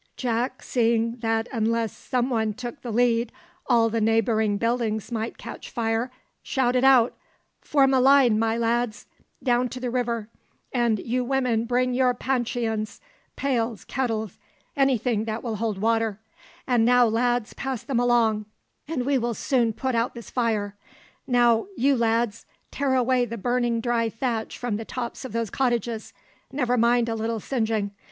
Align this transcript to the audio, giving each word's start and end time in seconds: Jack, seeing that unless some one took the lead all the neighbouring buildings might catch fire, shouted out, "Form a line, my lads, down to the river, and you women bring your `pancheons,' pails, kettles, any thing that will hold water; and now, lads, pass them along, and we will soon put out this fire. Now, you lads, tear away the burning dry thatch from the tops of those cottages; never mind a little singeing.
Jack, 0.17 0.63
seeing 0.63 1.17
that 1.17 1.47
unless 1.53 1.95
some 1.95 2.31
one 2.31 2.55
took 2.55 2.81
the 2.81 2.89
lead 2.91 3.31
all 3.67 3.87
the 3.87 4.01
neighbouring 4.01 4.57
buildings 4.57 5.11
might 5.11 5.37
catch 5.37 5.69
fire, 5.69 6.09
shouted 6.41 6.83
out, 6.83 7.15
"Form 7.61 7.93
a 7.93 7.99
line, 7.99 8.39
my 8.39 8.57
lads, 8.57 9.05
down 9.43 9.69
to 9.69 9.79
the 9.79 9.91
river, 9.91 10.27
and 10.73 10.97
you 10.97 11.23
women 11.23 11.65
bring 11.65 11.93
your 11.93 12.15
`pancheons,' 12.15 12.99
pails, 13.35 13.85
kettles, 13.85 14.39
any 14.75 14.97
thing 14.97 15.25
that 15.25 15.43
will 15.43 15.57
hold 15.57 15.77
water; 15.77 16.19
and 16.65 16.83
now, 16.83 17.05
lads, 17.05 17.53
pass 17.53 17.83
them 17.83 17.99
along, 17.99 18.47
and 18.87 19.05
we 19.05 19.19
will 19.19 19.35
soon 19.35 19.71
put 19.71 19.93
out 19.93 20.15
this 20.15 20.31
fire. 20.31 20.75
Now, 21.27 21.67
you 21.77 21.95
lads, 21.95 22.47
tear 22.71 22.95
away 22.95 23.25
the 23.25 23.37
burning 23.37 23.79
dry 23.81 24.09
thatch 24.09 24.57
from 24.57 24.77
the 24.77 24.83
tops 24.83 25.25
of 25.25 25.31
those 25.31 25.51
cottages; 25.51 26.11
never 26.51 26.75
mind 26.75 27.07
a 27.07 27.13
little 27.13 27.39
singeing. 27.39 27.91